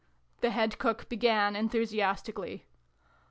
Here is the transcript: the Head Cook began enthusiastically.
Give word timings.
the 0.39 0.49
Head 0.49 0.79
Cook 0.79 1.07
began 1.09 1.55
enthusiastically. 1.55 2.65